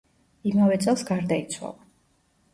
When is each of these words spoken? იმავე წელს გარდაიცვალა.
იმავე 0.51 0.79
წელს 0.85 1.05
გარდაიცვალა. 1.11 1.87